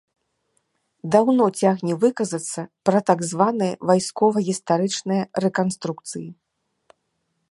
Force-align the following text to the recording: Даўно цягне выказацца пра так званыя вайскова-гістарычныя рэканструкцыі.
Даўно 1.15 1.45
цягне 1.65 1.93
выказацца 2.03 2.61
пра 2.89 2.99
так 3.11 3.19
званыя 3.31 3.73
вайскова-гістарычныя 3.91 5.23
рэканструкцыі. 5.45 6.27